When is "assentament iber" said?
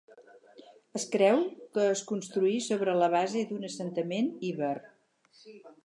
3.71-4.77